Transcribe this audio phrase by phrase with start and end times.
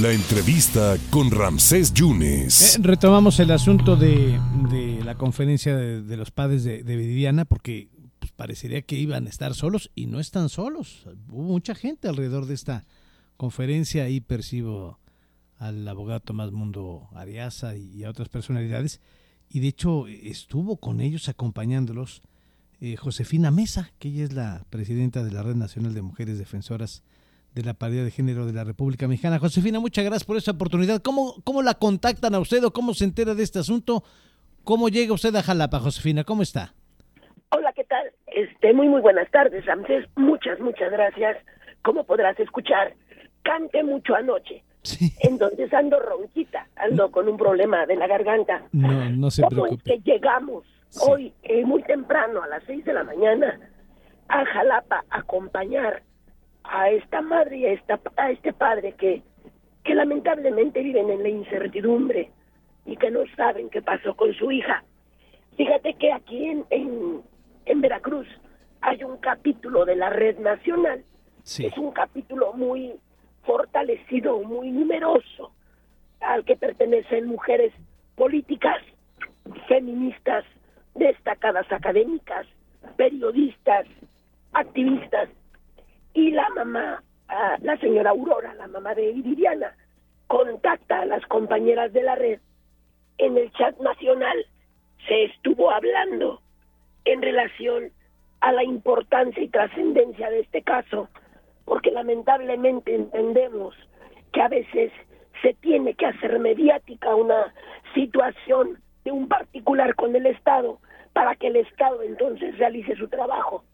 [0.00, 2.76] La entrevista con Ramsés Yunes.
[2.76, 4.40] Eh, retomamos el asunto de,
[5.04, 9.90] la conferencia de, los padres de, Viviana, porque pues, parecería que iban a estar solos
[9.94, 11.06] y no están solos.
[11.28, 12.86] Hubo mucha gente alrededor de esta
[13.36, 14.98] conferencia y percibo
[15.58, 18.98] al abogado Tomás Mundo Ariasa y a otras personalidades.
[19.50, 22.22] Y de hecho estuvo con ellos acompañándolos
[22.80, 27.02] eh, Josefina Mesa, que ella es la presidenta de la Red Nacional de Mujeres Defensoras
[27.54, 29.38] de la Paridad de Género de la República Mexicana.
[29.38, 31.02] Josefina, muchas gracias por esta oportunidad.
[31.02, 34.04] ¿Cómo, ¿Cómo la contactan a usted o cómo se entera de este asunto?
[34.64, 36.24] ¿Cómo llega usted a Jalapa, Josefina?
[36.24, 36.74] ¿Cómo está?
[37.50, 38.10] Hola, ¿qué tal?
[38.26, 40.06] Este, muy, muy buenas tardes, Ramsés.
[40.16, 41.36] Muchas, muchas gracias.
[41.82, 42.94] Como podrás escuchar,
[43.42, 44.62] cante mucho anoche.
[44.82, 45.12] Sí.
[45.20, 48.62] Entonces ando ronquita, ando con un problema de la garganta.
[48.72, 50.64] No, no se ¿Cómo es que llegamos
[51.06, 53.60] hoy, eh, muy temprano, a las seis de la mañana,
[54.28, 56.02] a Jalapa a acompañar
[56.72, 59.22] a esta madre y a, esta, a este padre que,
[59.84, 62.30] que lamentablemente viven en la incertidumbre
[62.86, 64.82] y que no saben qué pasó con su hija.
[65.56, 66.64] Fíjate que aquí en,
[67.66, 68.26] en, Veracruz
[68.80, 71.04] hay un capítulo de la Red Nacional.
[71.44, 72.94] Es un capítulo muy
[73.44, 75.52] fortalecido, muy numeroso,
[76.20, 77.74] al que pertenecen mujeres
[78.14, 78.82] políticas,
[79.68, 80.44] feministas,
[80.94, 82.46] destacadas académicas,
[82.96, 83.86] periodistas,
[84.54, 85.28] activistas
[86.14, 89.74] y la mamá, ah, la señora Aurora, la mamá de Viviana,
[90.26, 92.40] contacta a las compañeras de la red.
[93.18, 94.46] En el chat nacional
[95.06, 96.40] se estuvo hablando
[97.04, 97.90] en relación
[98.40, 101.08] a la importancia y trascendencia de este caso,
[101.64, 103.74] porque lamentablemente entendemos
[104.32, 104.92] que a veces
[105.42, 107.52] se tiene que hacer mediática una
[107.94, 110.78] situación de un particular con el Estado
[111.12, 113.64] para que el Estado entonces realice su trabajo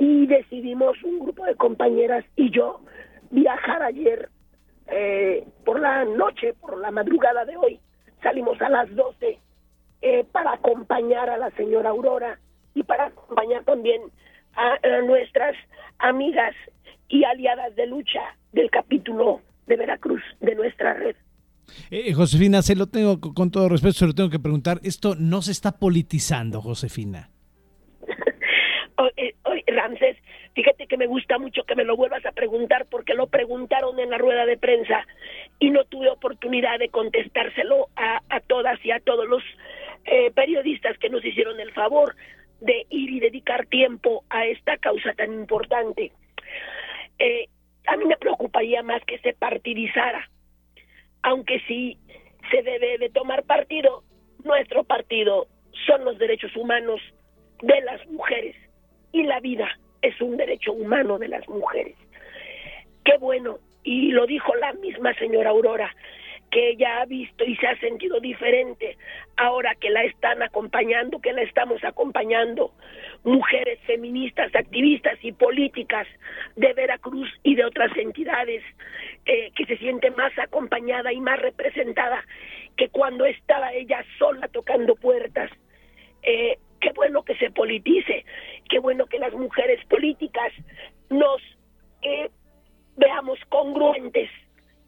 [0.00, 2.80] y decidimos un grupo de compañeras y yo
[3.30, 4.30] viajar ayer
[4.86, 7.78] eh, por la noche, por la madrugada de hoy.
[8.22, 9.38] Salimos a las 12
[10.00, 12.40] eh, para acompañar a la señora Aurora
[12.74, 14.00] y para acompañar también
[14.54, 15.54] a, nuestras
[15.98, 16.54] amigas
[17.08, 18.20] y aliadas de lucha
[18.52, 21.14] del capítulo de Veracruz de nuestra red.
[21.90, 24.80] Eh, Josefina, se lo tengo con todo respeto, se lo tengo que preguntar.
[24.82, 27.28] Esto no se está politizando, Josefina.
[29.70, 30.16] Ramses,
[30.54, 34.10] fíjate que me gusta mucho que me lo vuelvas a preguntar porque lo preguntaron en
[34.10, 35.06] la rueda de prensa
[35.60, 39.42] y no tuve oportunidad de contestárselo a, todas y a todos los
[40.04, 42.16] eh, periodistas que nos hicieron el favor
[42.60, 46.10] de ir y dedicar tiempo a esta causa tan importante.
[47.20, 47.46] Eh,
[47.86, 50.28] a mí me preocuparía más que se partidizara,
[51.22, 51.98] aunque sí
[52.50, 54.02] se debe de tomar partido,
[54.42, 55.46] nuestro partido
[55.86, 57.00] son los derechos humanos
[57.62, 58.56] de las mujeres
[59.12, 59.68] y la vida
[60.02, 61.96] es un derecho humano de las mujeres.
[63.04, 65.94] Qué bueno, y lo dijo la misma señora Aurora,
[66.50, 68.96] que ella ha visto y se ha sentido diferente
[69.36, 72.72] ahora que la están acompañando, que la estamos acompañando,
[73.22, 76.06] mujeres feministas, activistas y políticas
[76.56, 78.62] de Veracruz y de otras entidades,
[79.26, 82.24] eh, que se siente más acompañada y más representada
[82.76, 85.50] que cuando estaba ella sola tocando puertas.
[86.22, 88.19] Eh, qué bueno que se politice,
[89.20, 90.52] las mujeres políticas
[91.10, 91.40] nos
[92.02, 92.30] eh,
[92.96, 94.30] veamos congruentes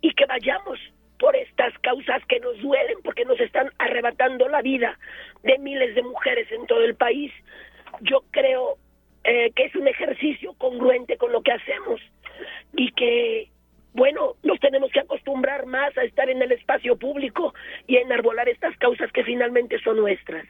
[0.00, 0.78] y que vayamos
[1.18, 4.98] por estas causas que nos duelen porque nos están arrebatando la vida
[5.42, 7.32] de miles de mujeres en todo el país.
[8.00, 8.78] Yo creo
[9.24, 12.00] eh, que es un ejercicio congruente con lo que hacemos
[12.74, 13.50] y que
[13.92, 17.52] bueno, nos tenemos que acostumbrar más a estar en el espacio público
[17.86, 20.46] y a enarbolar estas causas que finalmente son nuestras.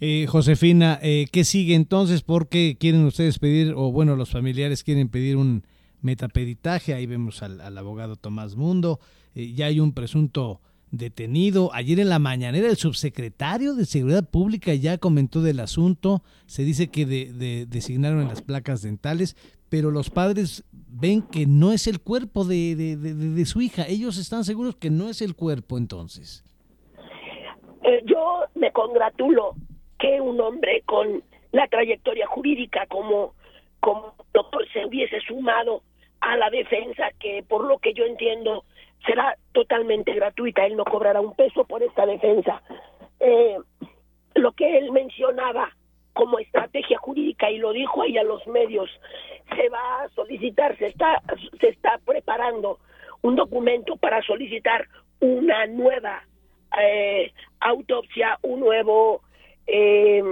[0.00, 2.22] Eh, Josefina, eh, ¿qué sigue entonces?
[2.22, 5.64] ¿Por qué quieren ustedes pedir, o bueno, los familiares quieren pedir un
[6.02, 6.92] metaperitaje?
[6.92, 9.00] Ahí vemos al, abogado Tomás Mundo.
[9.34, 11.70] Eh, ya hay un presunto detenido.
[11.72, 16.22] Ayer en la mañanera el subsecretario de Seguridad Pública ya comentó del asunto.
[16.46, 17.06] Se dice que
[17.66, 19.34] designaron en las placas dentales,
[19.70, 23.86] pero los padres ven que no es el cuerpo de, de, su hija.
[23.88, 26.44] Ellos están seguros que no es el cuerpo entonces.
[27.82, 29.54] Eh, yo me congratulo
[29.98, 31.22] que un hombre con
[31.52, 33.34] la trayectoria jurídica como,
[33.80, 35.82] como doctor se hubiese sumado
[36.20, 38.64] a la defensa que por lo que yo entiendo
[39.06, 42.62] será totalmente gratuita, él no cobrará un peso por esta defensa.
[43.20, 43.56] Eh,
[44.34, 45.70] lo que él mencionaba
[46.12, 48.90] como estrategia jurídica y lo dijo ahí a los medios,
[49.54, 51.22] se va a solicitar, se está,
[51.60, 52.78] se está preparando
[53.22, 54.86] un documento para solicitar
[55.20, 56.22] una nueva
[56.80, 59.22] eh, autopsia, un nuevo,
[59.66, 60.22] eh,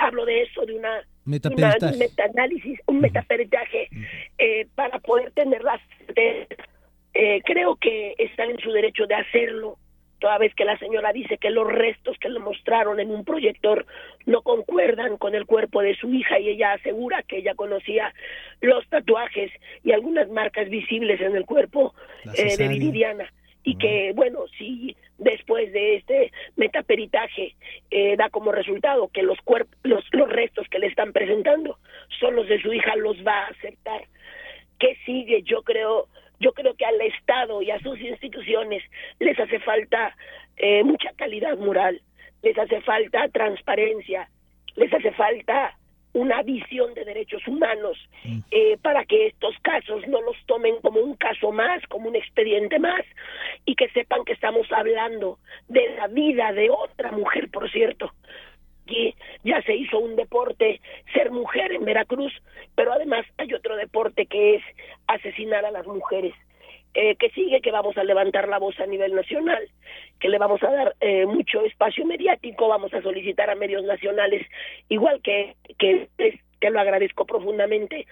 [0.00, 3.88] hablo de eso, de una, un metaanálisis, un metaperitaje,
[4.38, 5.80] eh, para poder tener las
[7.14, 9.76] Eh, creo que están en su derecho de hacerlo,
[10.20, 13.86] toda vez que la señora dice que los restos que le mostraron en un proyector
[14.26, 18.12] no concuerdan con el cuerpo de su hija y ella asegura que ella conocía
[18.60, 19.50] los tatuajes
[19.84, 21.94] y algunas marcas visibles en el cuerpo
[22.36, 23.32] eh, de Viridiana
[23.68, 27.54] y que bueno si después de este metaperitaje
[27.90, 31.78] eh, da como resultado que los cuerpos los, los restos que le están presentando
[32.18, 34.04] son los de su hija los va a aceptar.
[34.78, 36.08] Qué sigue yo creo
[36.40, 38.82] yo creo que al Estado y a sus instituciones
[39.18, 40.16] les hace falta
[40.56, 42.00] eh, mucha calidad moral,
[42.42, 44.30] les hace falta transparencia,
[44.76, 45.76] les hace falta
[46.18, 47.96] una visión de derechos humanos
[48.50, 52.78] eh, para que estos casos no los tomen como un caso más, como un expediente
[52.78, 53.04] más,
[53.68, 55.38] y que sepan que estamos hablando
[55.68, 58.10] de la vida de otra mujer, por cierto.
[58.86, 60.80] Y ya se hizo un deporte
[61.12, 62.32] ser mujer en Veracruz,
[62.74, 64.62] pero además hay otro deporte que es
[65.06, 66.32] asesinar a las mujeres.
[66.94, 69.68] Eh, que sigue, que vamos a levantar la voz a nivel nacional,
[70.18, 74.46] que le vamos a dar eh, mucho espacio mediático, vamos a solicitar a medios nacionales,
[74.88, 78.06] igual que, que, que lo agradezco profundamente,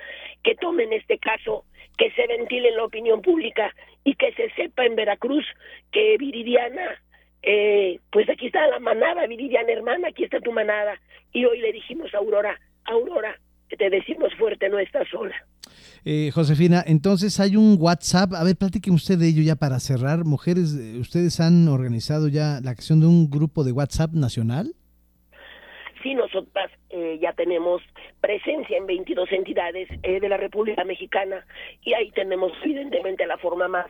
[0.45, 1.65] que tomen este caso,
[1.97, 3.75] que se ventile en la opinión pública
[4.07, 5.45] y que se sepa en Veracruz
[5.91, 7.03] que Viridiana,
[7.43, 10.95] eh, pues aquí está la manada, Viridiana hermana, aquí está tu manada.
[11.33, 13.37] Y hoy le dijimos a Aurora, Aurora,
[13.69, 15.35] te decimos fuerte, no estás sola.
[16.05, 20.25] Eh, Josefina, entonces hay un WhatsApp, a ver, platique usted de ello ya para cerrar.
[20.25, 24.73] Mujeres, eh, ¿ustedes han organizado ya la acción de un grupo de WhatsApp nacional?
[26.07, 27.83] Sí, nosotras eh, ya tenemos
[28.21, 31.45] presencia en 22 entidades de la República Mexicana
[31.83, 33.87] y ahí tenemos evidentemente la forma más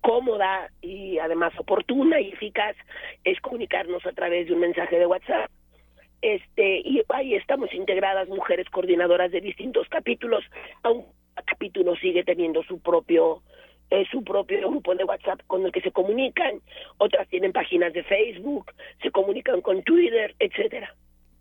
[0.00, 2.76] cómoda y además oportuna y eficaz
[3.24, 5.50] es comunicarnos a través de un mensaje de WhatsApp.
[6.22, 10.44] Este y ahí estamos integradas mujeres coordinadoras de distintos capítulos
[10.84, 13.42] aunque cada capítulo sigue teniendo su propio
[13.90, 16.60] eh, su propio grupo de WhatsApp con el que se comunican
[16.98, 18.72] otras tienen páginas de Facebook
[19.02, 20.94] se comunican con Twitter etcétera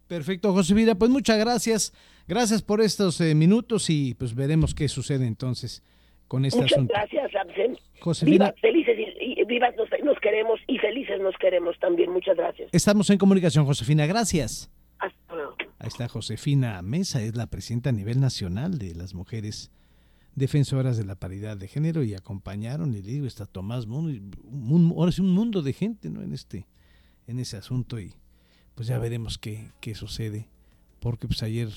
[0.07, 1.93] Perfecto, José Vida, pues muchas gracias.
[2.27, 5.83] Gracias por estos eh, minutos y pues veremos qué sucede entonces
[6.27, 6.93] con este Muchas asunto.
[6.93, 7.79] gracias, Ramsey.
[8.01, 8.53] Josefina.
[8.61, 12.11] felices y, vivas nos, nos, queremos y felices nos queremos también.
[12.11, 12.69] Muchas gracias.
[12.71, 14.05] Estamos en comunicación, Josefina.
[14.05, 14.71] Gracias.
[14.99, 15.55] Hasta luego.
[15.79, 19.71] Ahí está Josefina Mesa, es la presidenta a nivel nacional de las mujeres
[20.35, 25.19] defensoras de la paridad de género y acompañaron, y digo, está Tomás Mundo, ahora es
[25.19, 26.21] un mundo de gente ¿no?
[26.21, 26.67] en, este,
[27.27, 28.13] en ese asunto y
[28.75, 30.49] pues ya veremos qué, qué sucede,
[30.99, 31.69] porque pues ayer